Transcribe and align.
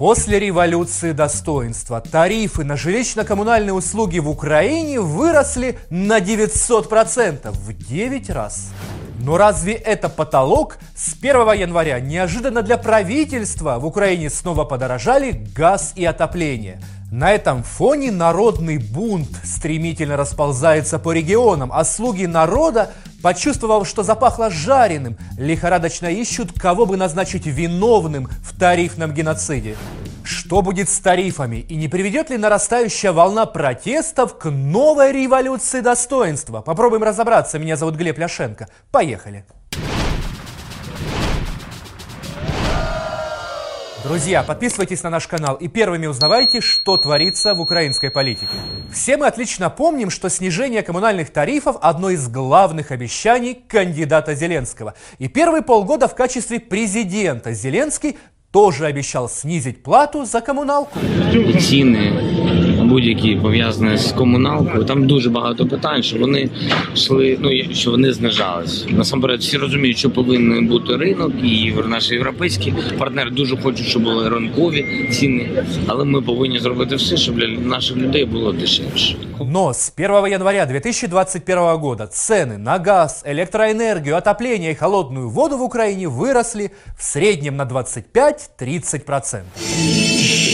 После 0.00 0.38
революции 0.38 1.12
достоинства 1.12 2.00
тарифы 2.00 2.64
на 2.64 2.72
жилищно-коммунальные 2.72 3.74
услуги 3.74 4.18
в 4.18 4.30
Украине 4.30 4.98
выросли 4.98 5.78
на 5.90 6.20
900%, 6.20 7.50
в 7.50 7.72
9 7.74 8.30
раз. 8.30 8.70
Но 9.18 9.36
разве 9.36 9.74
это 9.74 10.08
потолок? 10.08 10.78
С 10.96 11.12
1 11.12 11.52
января 11.52 12.00
неожиданно 12.00 12.62
для 12.62 12.78
правительства 12.78 13.78
в 13.78 13.84
Украине 13.84 14.30
снова 14.30 14.64
подорожали 14.64 15.32
газ 15.54 15.92
и 15.96 16.06
отопление. 16.06 16.80
На 17.10 17.32
этом 17.32 17.62
фоне 17.62 18.12
народный 18.12 18.78
бунт 18.78 19.30
стремительно 19.42 20.16
расползается 20.16 20.98
по 20.98 21.12
регионам, 21.12 21.70
а 21.72 21.84
слуги 21.84 22.26
народа 22.26 22.90
Почувствовав, 23.22 23.86
что 23.86 24.02
запахло 24.02 24.50
жареным, 24.50 25.18
лихорадочно 25.36 26.06
ищут, 26.06 26.58
кого 26.58 26.86
бы 26.86 26.96
назначить 26.96 27.46
виновным 27.46 28.28
в 28.42 28.58
тарифном 28.58 29.12
геноциде. 29.12 29.76
Что 30.24 30.62
будет 30.62 30.88
с 30.88 30.98
тарифами 31.00 31.56
и 31.56 31.76
не 31.76 31.88
приведет 31.88 32.30
ли 32.30 32.38
нарастающая 32.38 33.12
волна 33.12 33.46
протестов 33.46 34.38
к 34.38 34.50
новой 34.50 35.12
революции 35.12 35.80
достоинства? 35.80 36.62
Попробуем 36.62 37.02
разобраться. 37.02 37.58
Меня 37.58 37.76
зовут 37.76 37.96
Глеб 37.96 38.18
Ляшенко. 38.18 38.68
Поехали. 38.90 39.44
Друзья, 44.02 44.42
подписывайтесь 44.42 45.02
на 45.02 45.10
наш 45.10 45.26
канал 45.26 45.56
и 45.56 45.68
первыми 45.68 46.06
узнавайте, 46.06 46.62
что 46.62 46.96
творится 46.96 47.54
в 47.54 47.60
украинской 47.60 48.10
политике. 48.10 48.48
Все 48.90 49.18
мы 49.18 49.26
отлично 49.26 49.68
помним, 49.68 50.08
что 50.08 50.30
снижение 50.30 50.82
коммунальных 50.82 51.30
тарифов– 51.30 51.76
одно 51.82 52.08
из 52.08 52.26
главных 52.28 52.92
обещаний 52.92 53.54
кандидата 53.54 54.34
Зеленского. 54.34 54.94
И 55.18 55.28
первые 55.28 55.62
полгода 55.62 56.08
в 56.08 56.14
качестве 56.14 56.60
президента 56.60 57.52
Зеленский 57.52 58.16
тоже 58.50 58.86
обещал 58.86 59.28
снизить 59.28 59.82
плату 59.82 60.24
за 60.24 60.40
коммуналку. 60.40 60.98
Цены 61.60 62.59
будь-які 62.89 63.35
пов'язані 63.35 63.97
з 63.97 64.11
комуналкою. 64.11 64.83
Там 64.83 65.07
дуже 65.07 65.29
багато 65.29 65.65
питань, 65.65 66.03
що 66.03 66.17
вони 66.17 66.49
йшли, 66.95 67.37
ну 67.41 67.73
що 67.73 67.91
вони 67.91 68.13
знижались. 68.13 68.85
Насамперед, 68.89 69.39
всі 69.39 69.57
розуміють, 69.57 69.97
що 69.97 70.09
повинен 70.09 70.67
бути 70.67 70.97
ринок, 70.97 71.31
і 71.43 71.73
наші 71.87 72.13
європейські 72.13 72.73
партнери 72.97 73.29
дуже 73.29 73.57
хочуть, 73.57 73.87
щоб 73.87 74.03
були 74.03 74.29
ринкові 74.29 74.85
ціни, 75.11 75.49
але 75.87 76.05
ми 76.05 76.21
повинні 76.21 76.59
зробити 76.59 76.95
все, 76.95 77.17
щоб 77.17 77.35
для 77.35 77.47
наших 77.47 77.97
людей 77.97 78.25
було 78.25 78.51
дешевше. 78.51 79.15
Но 79.39 79.73
с 79.73 79.93
1 79.97 80.25
января 80.25 80.65
2021 80.65 81.77
года 81.77 82.07
цены 82.07 82.57
на 82.57 82.79
газ, 82.79 83.23
электроэнергию, 83.25 84.17
отопление 84.17 84.71
и 84.71 84.75
холодную 84.75 85.29
воду 85.29 85.57
в 85.57 85.61
Украине 85.61 86.07
выросли 86.07 86.71
в 86.97 87.03
среднем 87.03 87.57
на 87.57 87.65
25-30%. 87.65 90.48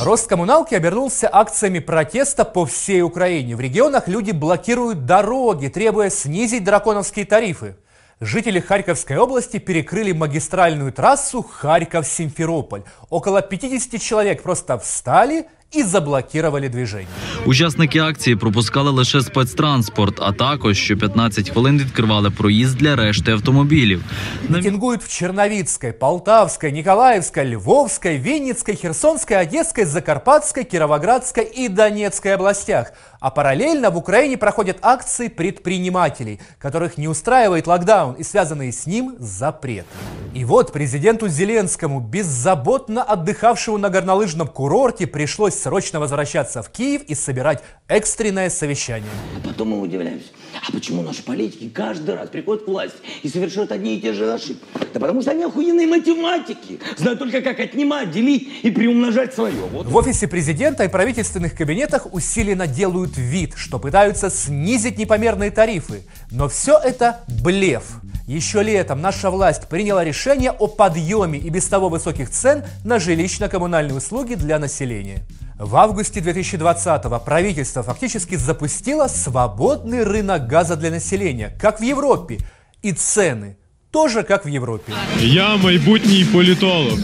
Рост 0.00 0.28
коммуналки 0.28 0.74
обернулся 0.74 1.28
акциями 1.30 1.78
протеста 1.78 2.44
по 2.44 2.64
всей 2.64 3.02
Украине. 3.02 3.54
В 3.54 3.60
регионах 3.60 4.08
люди 4.08 4.30
блокируют 4.30 5.04
дороги, 5.04 5.68
требуя 5.68 6.08
снизить 6.08 6.64
драконовские 6.64 7.26
тарифы. 7.26 7.76
Жители 8.20 8.58
Харьковской 8.58 9.16
области 9.16 9.58
перекрыли 9.58 10.12
магистральную 10.12 10.92
трассу 10.92 11.42
Харьков-Симферополь. 11.42 12.82
Около 13.10 13.42
50 13.42 14.00
человек 14.00 14.42
просто 14.42 14.78
встали 14.78 15.46
і 15.73 15.83
заблокували 15.83 16.69
движення. 16.69 17.07
Учасники 17.45 17.99
акції 17.99 18.35
пропускали 18.35 18.91
лише 18.91 19.21
спецтранспорт, 19.21 20.19
а 20.19 20.31
також 20.31 20.77
що 20.77 20.97
15 20.97 21.49
хвилин 21.49 21.79
відкривали 21.79 22.29
проїзд 22.31 22.77
для 22.77 22.95
решти 22.95 23.31
автомобілів. 23.31 24.03
Митингуют 24.49 25.03
в 25.03 25.17
Черновицкой, 25.17 25.91
Полтавской, 25.91 26.71
Николаевской, 26.71 27.55
Львовской, 27.55 28.17
Винницкой, 28.17 28.75
Херсонской, 28.75 29.37
Одесской, 29.37 29.85
Закарпатской, 29.85 30.63
Кировоградской 30.63 31.43
и 31.43 31.69
Донецкой 31.69 32.33
областях. 32.33 32.93
А 33.19 33.29
параллельно 33.29 33.89
в 33.89 33.97
Украине 33.97 34.37
проходят 34.37 34.77
акции 34.81 35.29
предпринимателей, 35.29 36.39
которых 36.59 36.97
не 36.97 37.07
устраивает 37.07 37.67
локдаун 37.67 38.15
и 38.15 38.23
связанные 38.23 38.71
с 38.71 38.85
ним 38.85 39.15
запреты. 39.19 39.85
И 40.33 40.45
вот 40.45 40.73
президенту 40.73 41.29
Зеленскому, 41.29 41.99
беззаботно 41.99 43.01
отдыхавшему 43.03 43.77
на 43.77 43.89
горнолыжном 43.89 44.47
курорте, 44.47 45.07
пришлось 45.07 45.56
срочно 45.58 46.00
возвращаться 46.00 46.62
в 46.62 46.70
Киев 46.70 47.02
и 47.02 47.14
собирать 47.14 47.62
экстренное 47.88 48.50
совещание. 48.50 49.10
А 49.36 49.46
потом 49.46 49.70
мы 49.70 49.80
удивляемся, 49.80 50.28
а 50.66 50.72
почему 50.72 51.02
наши 51.02 51.22
политики 51.22 51.68
каждый 51.68 52.14
раз 52.14 52.28
приходят 52.28 52.64
к 52.64 52.68
власти 52.68 52.98
и 53.22 53.28
совершают 53.28 53.72
одни 53.72 53.96
и 53.96 54.00
те 54.00 54.12
же 54.12 54.32
ошибки? 54.32 54.64
Да 54.94 55.00
потому 55.00 55.22
что 55.22 55.32
они 55.32 55.44
охуенные 55.44 55.86
математики, 55.86 56.80
знают 56.96 57.18
только 57.18 57.40
как 57.42 57.60
отнимать, 57.60 58.10
делить 58.10 58.48
и 58.62 58.70
приумножать 58.70 59.34
свое. 59.34 59.54
Вот. 59.72 59.86
В 59.86 59.96
офисе 59.96 60.28
президента 60.28 60.84
и 60.84 60.88
правительственных 60.88 61.56
кабинетах 61.56 62.12
усиленно 62.12 62.66
делают 62.66 63.16
вид, 63.16 63.54
что 63.56 63.78
пытаются 63.78 64.30
снизить 64.30 64.98
непомерные 64.98 65.50
тарифы. 65.50 66.02
Но 66.30 66.48
все 66.48 66.78
это 66.78 67.20
блеф. 67.42 67.84
Еще 68.26 68.62
летом 68.62 69.00
наша 69.00 69.30
власть 69.30 69.68
приняла 69.68 70.04
решение 70.04 70.50
о 70.50 70.66
подъеме 70.66 71.38
и 71.38 71.48
без 71.48 71.64
того 71.64 71.88
высоких 71.88 72.28
цен 72.30 72.62
на 72.84 72.98
жилищно-коммунальные 72.98 73.96
услуги 73.96 74.34
для 74.34 74.58
населения. 74.58 75.22
В 75.59 75.75
августе 75.75 76.19
2020-го 76.19 77.19
правительство 77.19 77.83
фактически 77.83 78.35
запустило 78.35 79.07
свободный 79.07 80.03
рынок 80.03 80.47
газа 80.47 80.75
для 80.75 80.89
населения, 80.91 81.57
как 81.59 81.79
в 81.79 81.83
Европе, 81.83 82.39
и 82.81 82.91
цены 82.91 83.55
тоже 83.91 84.23
как 84.23 84.45
в 84.45 84.49
Європі. 84.49 84.93
Я 85.19 85.55
майбутній 85.55 86.25
політолог. 86.25 86.99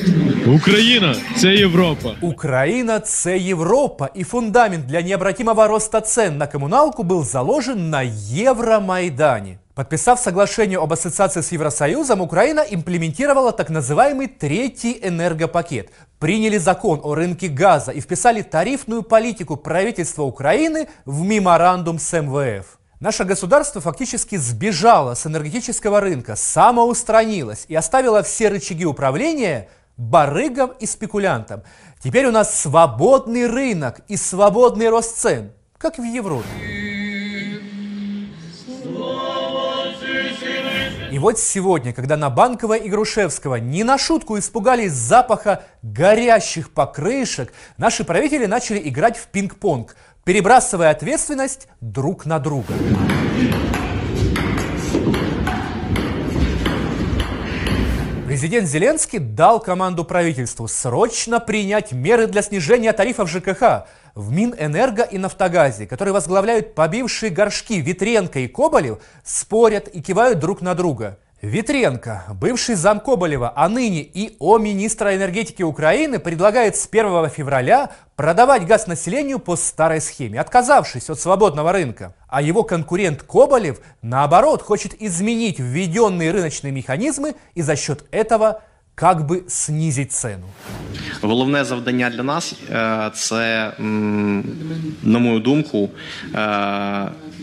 Україна 0.47 1.16
це 1.38 1.55
Європа. 1.55 2.16
Украина – 2.22 3.00
це 3.00 3.38
Європа. 3.38 4.09
І 4.16 4.23
фундамент 4.23 4.85
для 4.85 5.01
необратимого 5.01 5.67
роста 5.67 6.01
цен 6.01 6.38
на 6.38 6.47
коммуналку 6.47 7.03
был 7.03 7.23
заложен 7.23 7.89
на 7.89 8.03
Евромайдане. 8.47 9.57
Подписав 9.73 10.19
соглашение 10.19 10.77
об 10.77 10.91
ассоциации 10.91 11.41
с 11.41 11.53
Евросоюзом, 11.53 12.22
Украина 12.22 12.66
имплементировала 12.69 13.51
так 13.51 13.69
называемый 13.69 14.27
третий 14.27 15.00
энергопакет. 15.01 15.89
Приняли 16.19 16.57
закон 16.57 17.00
о 17.03 17.16
рынке 17.16 17.47
газа 17.47 17.91
и 17.91 18.01
вписали 18.01 18.41
тарифную 18.41 19.03
политику 19.03 19.55
правительства 19.55 20.23
Украины 20.23 20.88
в 21.05 21.22
меморандум 21.22 21.97
с 22.00 22.22
МВФ. 22.22 22.66
Наше 23.00 23.23
государство 23.23 23.79
фактически 23.79 24.35
сбежало 24.35 25.13
с 25.13 25.25
энергетического 25.25 26.01
рынка, 26.01 26.35
самоустранилось 26.35 27.63
и 27.69 27.75
оставило 27.75 28.22
все 28.22 28.50
рычаги 28.50 28.85
управления 28.85 29.69
барыгам 29.97 30.72
и 30.81 30.87
спекулянтам. 30.87 31.62
Теперь 32.03 32.27
у 32.27 32.31
нас 32.31 32.60
свободный 32.60 33.47
рынок 33.47 34.00
и 34.09 34.16
свободный 34.16 34.88
рост 34.88 35.16
цен, 35.16 35.53
как 35.78 35.99
в 35.99 36.03
Европе. 36.03 36.49
И 41.15 41.19
вот 41.21 41.38
сегодня, 41.38 41.93
когда 41.93 42.16
на 42.16 42.28
Банковой 42.28 42.81
и 42.81 42.88
Грушевского 42.88 43.56
не 43.56 43.84
на 43.84 43.99
шутку 43.99 44.37
испугались 44.37 44.93
запаха 44.93 45.62
горящих 45.82 46.72
покрышек, 46.72 47.53
наши 47.76 48.03
правители 48.03 48.47
начали 48.47 48.81
играть 48.88 49.16
в 49.16 49.28
пинг-понг, 49.28 49.94
перебрасывая 50.25 50.91
ответственность 50.91 51.69
друг 51.81 52.26
на 52.26 52.41
друга. 52.41 52.75
Президент 58.34 58.66
Зеленский 58.66 59.20
дал 59.20 59.60
команду 59.60 60.04
правительству 60.04 60.66
срочно 60.66 61.38
принять 61.38 61.92
меры 61.92 62.26
для 62.26 62.42
снижения 62.42 62.92
тарифов 62.92 63.30
ЖКХ 63.30 63.86
в 64.16 64.32
Минэнерго 64.32 65.04
и 65.04 65.18
Нафтогазе, 65.18 65.86
которые 65.86 66.12
возглавляют 66.12 66.74
побившие 66.74 67.30
горшки 67.30 67.74
Витренко 67.74 68.40
и 68.40 68.48
Коболев, 68.48 68.98
спорят 69.22 69.86
и 69.86 70.02
кивают 70.02 70.40
друг 70.40 70.62
на 70.62 70.74
друга– 70.74 71.16
Витренко, 71.44 72.25
бывший 72.41 72.75
зам 72.75 73.00
Коболева, 73.00 73.52
а 73.55 73.69
ныне 73.69 74.00
и 74.00 74.35
о 74.38 74.56
министра 74.56 75.14
энергетики 75.14 75.62
Украины, 75.62 76.19
предлагает 76.19 76.75
с 76.75 76.88
1 76.91 77.29
февраля 77.29 77.91
продавать 78.17 78.67
газ 78.67 78.87
населению 78.87 79.38
по 79.38 79.55
старой 79.56 80.00
схеме, 80.00 80.41
отказавшись 80.41 81.11
от 81.11 81.20
свободного 81.20 81.70
рынка. 81.73 82.14
А 82.29 82.41
его 82.41 82.62
конкурент 82.62 83.23
Коболев, 83.23 83.81
наоборот, 84.00 84.62
хочет 84.62 84.94
изменить 85.02 85.58
введенные 85.58 86.31
рыночные 86.31 86.73
механизмы 86.73 87.35
и 87.55 87.61
за 87.61 87.76
счет 87.76 88.05
этого 88.11 88.62
как 88.94 89.26
би 89.26 89.43
снизить 89.49 90.12
цену. 90.12 90.47
Головне 91.20 91.64
завдання 91.64 92.11
для 92.11 92.23
нас 92.23 92.55
це, 93.14 93.73
на 93.79 95.19
мою 95.19 95.40
думку, 95.40 95.90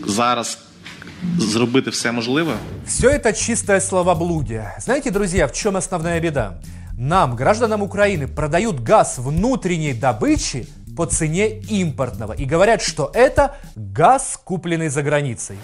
зараз 0.06 0.58
зробити 1.38 1.90
все 1.90 2.12
можливе. 2.12 2.52
Все 2.86 3.10
это 3.10 3.32
чистое 3.32 3.80
словоблудие. 3.80 4.74
Знаете, 4.78 5.10
друзья, 5.10 5.46
в 5.46 5.52
чем 5.52 5.76
основная 5.76 6.20
беда? 6.20 6.60
Нам, 6.98 7.36
гражданам 7.36 7.82
Украины, 7.82 8.28
продают 8.28 8.80
газ 8.80 9.18
внутренней 9.18 9.94
добычи 9.94 10.66
по 10.96 11.06
цене 11.06 11.58
импортного 11.58 12.32
и 12.32 12.44
говорят, 12.44 12.82
что 12.82 13.10
это 13.14 13.56
газ, 13.76 14.38
купленный 14.44 14.88
за 14.88 15.02
границей. 15.02 15.56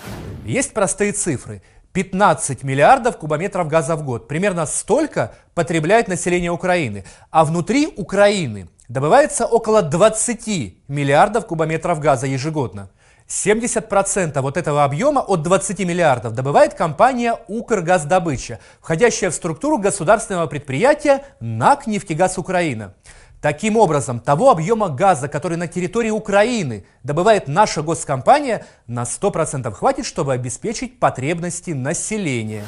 Есть 0.46 0.72
простые 0.72 1.12
цифры. 1.12 1.62
15 1.92 2.64
миллиардов 2.64 3.18
кубометров 3.18 3.68
газа 3.68 3.96
в 3.96 4.04
год. 4.04 4.28
Примерно 4.28 4.66
столько 4.66 5.34
потребляет 5.54 6.08
население 6.08 6.50
Украины. 6.50 7.04
А 7.30 7.44
внутри 7.44 7.88
Украины 7.96 8.68
добывается 8.88 9.46
около 9.46 9.82
20 9.82 10.88
миллиардов 10.88 11.46
кубометров 11.46 12.00
газа 12.00 12.26
ежегодно. 12.26 12.90
70% 13.28 14.40
вот 14.40 14.56
этого 14.56 14.84
объема 14.84 15.20
от 15.20 15.42
20 15.42 15.80
миллиардов 15.80 16.32
добывает 16.32 16.74
компания 16.74 17.38
«Укргаздобыча», 17.46 18.58
входящая 18.80 19.30
в 19.30 19.34
структуру 19.34 19.78
государственного 19.78 20.46
предприятия 20.46 21.24
НАК 21.40 21.86
«Нефтегаз 21.86 22.38
Украина». 22.38 22.94
Таким 23.40 23.76
образом, 23.76 24.18
того 24.18 24.50
объема 24.50 24.88
газа, 24.88 25.28
который 25.28 25.56
на 25.56 25.68
территории 25.68 26.10
Украины 26.10 26.84
добывает 27.04 27.46
наша 27.46 27.82
госкомпания, 27.82 28.66
на 28.88 29.02
100% 29.02 29.70
хватит, 29.70 30.06
чтобы 30.06 30.32
обеспечить 30.32 30.98
потребности 30.98 31.70
населения. 31.70 32.64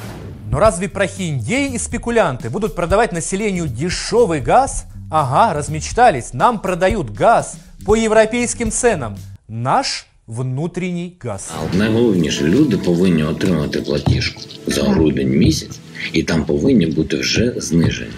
Но 0.49 0.59
разве 0.59 0.87
прохиндеи 0.87 1.73
и 1.73 1.77
спекулянты 1.77 2.49
будут 2.49 2.73
продавать 2.73 3.11
населению 3.11 3.67
дешевый 3.67 4.39
газ? 4.39 4.85
Ага, 5.11 5.53
размечтались, 5.53 6.31
нам 6.33 6.61
продают 6.61 7.09
газ 7.09 7.57
по 7.85 7.95
европейским 7.95 8.71
ценам. 8.71 9.17
Наш 9.49 10.07
внутрішній 10.27 11.17
газ. 11.19 11.53
А 11.73 11.77
найголовніше, 11.77 12.43
люди 12.43 12.77
повинні 12.77 13.23
отримати 13.23 13.81
платіжку 13.81 14.41
за 14.67 14.83
грудень 14.83 15.29
місяць, 15.29 15.79
і 16.13 16.23
там 16.23 16.45
повинні 16.45 16.85
бути 16.85 17.17
вже 17.17 17.53
зниження. 17.57 18.11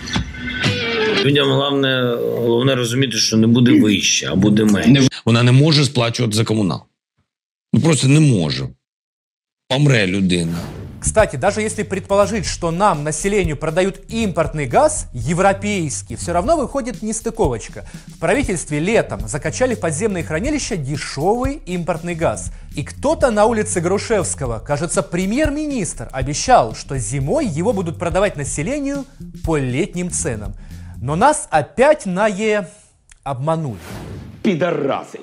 Людям 1.25 1.49
головне, 1.49 2.17
головне 2.21 2.75
розуміти, 2.75 3.17
що 3.17 3.37
не 3.37 3.47
буде 3.47 3.81
вище, 3.81 4.27
а 4.31 4.35
буде 4.35 4.63
менше. 4.65 5.07
Вона 5.25 5.43
не 5.43 5.51
може 5.51 5.85
сплачувати 5.85 6.35
за 6.35 6.43
комунал. 6.43 6.81
Ну 7.73 7.81
просто 7.81 8.07
не 8.07 8.19
може. 8.19 8.67
Помре 9.69 10.07
людина. 10.07 10.59
Кстати, 11.03 11.35
даже 11.35 11.61
если 11.61 11.83
предположить, 11.83 12.45
что 12.45 12.71
нам, 12.71 13.03
населению, 13.03 13.57
продают 13.57 13.99
импортный 14.07 14.67
газ, 14.67 15.07
европейский, 15.11 16.15
все 16.15 16.31
равно 16.31 16.55
выходит 16.55 17.01
нестыковочка. 17.01 17.85
В 18.07 18.19
правительстве 18.19 18.79
летом 18.79 19.27
закачали 19.27 19.75
в 19.75 19.81
подземные 19.81 20.23
хранилища 20.23 20.77
дешевый 20.77 21.55
импортный 21.65 22.15
газ. 22.15 22.53
И 22.73 22.85
кто-то 22.85 23.31
на 23.31 23.45
улице 23.47 23.81
Грушевского, 23.81 24.59
кажется, 24.59 25.03
премьер-министр, 25.03 26.07
обещал, 26.13 26.73
что 26.73 26.97
зимой 26.97 27.47
его 27.47 27.73
будут 27.73 27.99
продавать 27.99 28.37
населению 28.37 29.03
по 29.43 29.57
летним 29.57 30.09
ценам. 30.09 30.55
Но 31.01 31.17
нас 31.17 31.49
опять 31.51 32.05
на 32.05 32.27
Е 32.27 32.69
обманули. 33.25 33.77
Пидорасы. 34.41 35.19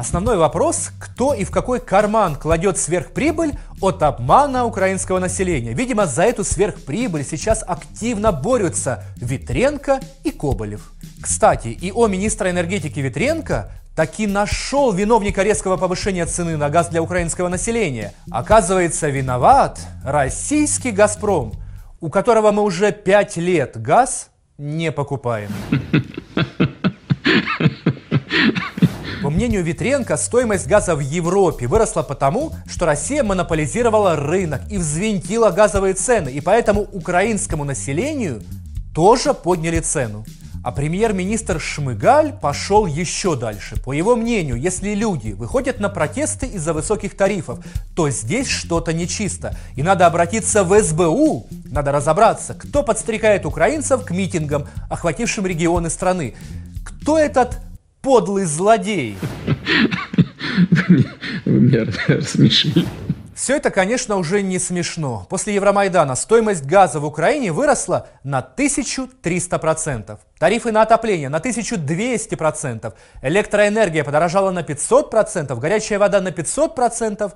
Основной 0.00 0.38
вопрос, 0.38 0.92
кто 0.98 1.34
и 1.34 1.44
в 1.44 1.50
какой 1.50 1.78
карман 1.78 2.34
кладет 2.34 2.78
сверхприбыль 2.78 3.58
от 3.82 4.02
обмана 4.02 4.64
украинского 4.64 5.18
населения. 5.18 5.74
Видимо, 5.74 6.06
за 6.06 6.22
эту 6.22 6.42
сверхприбыль 6.42 7.22
сейчас 7.22 7.62
активно 7.66 8.32
борются 8.32 9.04
Витренко 9.16 10.00
и 10.24 10.30
Коболев. 10.30 10.90
Кстати, 11.20 11.68
и 11.68 11.92
о 11.92 12.06
министра 12.06 12.48
энергетики 12.48 12.98
Витренко 12.98 13.72
таки 13.94 14.26
нашел 14.26 14.90
виновника 14.90 15.42
резкого 15.42 15.76
повышения 15.76 16.24
цены 16.24 16.56
на 16.56 16.70
газ 16.70 16.88
для 16.88 17.02
украинского 17.02 17.48
населения. 17.48 18.14
Оказывается, 18.30 19.10
виноват 19.10 19.80
российский 20.02 20.92
«Газпром», 20.92 21.52
у 22.00 22.08
которого 22.08 22.52
мы 22.52 22.62
уже 22.62 22.90
пять 22.90 23.36
лет 23.36 23.76
газ 23.76 24.30
не 24.56 24.92
покупаем. 24.92 25.50
По 29.30 29.34
мнению 29.34 29.62
Витренко, 29.62 30.16
стоимость 30.16 30.66
газа 30.66 30.96
в 30.96 30.98
Европе 30.98 31.68
выросла 31.68 32.02
потому, 32.02 32.50
что 32.66 32.84
Россия 32.84 33.22
монополизировала 33.22 34.16
рынок 34.16 34.60
и 34.68 34.76
взвинтила 34.76 35.50
газовые 35.50 35.94
цены, 35.94 36.30
и 36.30 36.40
поэтому 36.40 36.80
украинскому 36.80 37.62
населению 37.62 38.42
тоже 38.92 39.32
подняли 39.32 39.78
цену. 39.78 40.24
А 40.64 40.72
премьер-министр 40.72 41.60
Шмыгаль 41.60 42.32
пошел 42.32 42.86
еще 42.86 43.36
дальше. 43.36 43.80
По 43.80 43.92
его 43.92 44.16
мнению, 44.16 44.56
если 44.56 44.94
люди 44.94 45.30
выходят 45.30 45.78
на 45.78 45.88
протесты 45.88 46.46
из-за 46.46 46.72
высоких 46.72 47.16
тарифов, 47.16 47.60
то 47.94 48.10
здесь 48.10 48.48
что-то 48.48 48.92
нечисто. 48.92 49.56
И 49.76 49.84
надо 49.84 50.06
обратиться 50.06 50.64
в 50.64 50.76
СБУ, 50.82 51.46
надо 51.66 51.92
разобраться, 51.92 52.54
кто 52.54 52.82
подстрекает 52.82 53.46
украинцев 53.46 54.04
к 54.04 54.10
митингам, 54.10 54.66
охватившим 54.90 55.46
регионы 55.46 55.88
страны. 55.88 56.34
Кто 56.84 57.16
этот 57.16 57.58
подлый 58.02 58.44
злодей. 58.44 59.16
Все 63.34 63.56
это, 63.56 63.70
конечно, 63.70 64.16
уже 64.16 64.42
не 64.42 64.58
смешно. 64.58 65.26
После 65.30 65.54
Евромайдана 65.54 66.14
стоимость 66.14 66.66
газа 66.66 67.00
в 67.00 67.06
Украине 67.06 67.52
выросла 67.52 68.08
на 68.22 68.40
1300%. 68.40 70.18
Тарифы 70.38 70.72
на 70.72 70.82
отопление 70.82 71.30
на 71.30 71.38
1200%. 71.38 72.92
Электроэнергия 73.22 74.04
подорожала 74.04 74.50
на 74.50 74.60
500%. 74.60 75.58
Горячая 75.58 75.98
вода 75.98 76.20
на 76.20 76.28
500%. 76.28 77.32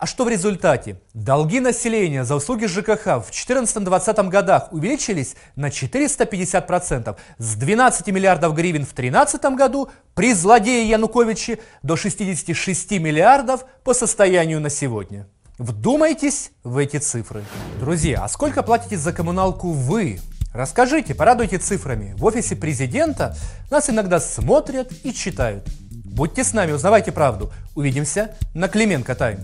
А 0.00 0.06
что 0.06 0.24
в 0.24 0.30
результате? 0.30 0.96
Долги 1.12 1.60
населения 1.60 2.24
за 2.24 2.34
услуги 2.34 2.64
ЖКХ 2.64 3.20
в 3.20 3.28
2014-2020 3.30 4.28
годах 4.30 4.72
увеличились 4.72 5.36
на 5.56 5.66
450%, 5.68 7.16
с 7.36 7.54
12 7.54 8.06
миллиардов 8.06 8.54
гривен 8.54 8.86
в 8.86 8.94
2013 8.94 9.44
году 9.56 9.90
при 10.14 10.32
злодее 10.32 10.88
Януковиче 10.88 11.58
до 11.82 11.96
66 11.96 12.92
миллиардов 12.92 13.66
по 13.84 13.92
состоянию 13.92 14.58
на 14.58 14.70
сегодня. 14.70 15.28
Вдумайтесь 15.58 16.52
в 16.64 16.78
эти 16.78 16.96
цифры. 16.96 17.44
Друзья, 17.78 18.22
а 18.24 18.28
сколько 18.28 18.62
платите 18.62 18.96
за 18.96 19.12
коммуналку 19.12 19.70
вы? 19.72 20.18
Расскажите, 20.54 21.14
порадуйте 21.14 21.58
цифрами. 21.58 22.14
В 22.16 22.24
офисе 22.24 22.56
президента 22.56 23.36
нас 23.70 23.90
иногда 23.90 24.18
смотрят 24.18 24.92
и 25.04 25.12
читают. 25.12 25.68
Будьте 25.90 26.42
с 26.42 26.54
нами, 26.54 26.72
узнавайте 26.72 27.12
правду. 27.12 27.52
Увидимся 27.74 28.34
на 28.54 28.68
Клименко 28.68 29.14
Тайм. 29.14 29.40